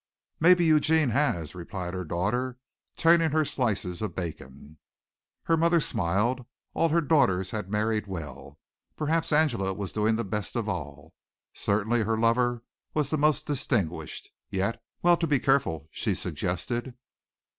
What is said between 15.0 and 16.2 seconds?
"well to be careful," she